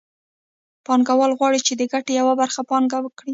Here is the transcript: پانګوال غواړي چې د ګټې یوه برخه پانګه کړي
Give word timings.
پانګوال 0.85 1.31
غواړي 1.39 1.59
چې 1.67 1.73
د 1.75 1.81
ګټې 1.93 2.13
یوه 2.19 2.33
برخه 2.41 2.61
پانګه 2.69 2.97
کړي 3.19 3.29